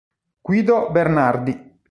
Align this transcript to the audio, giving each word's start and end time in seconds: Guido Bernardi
Guido 0.41 0.89
Bernardi 0.89 1.53